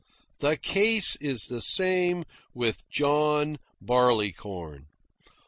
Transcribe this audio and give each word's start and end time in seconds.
The 0.39 0.57
case 0.57 1.15
is 1.17 1.43
the 1.45 1.61
same 1.61 2.23
with 2.55 2.89
John 2.89 3.59
Barleycorn. 3.79 4.87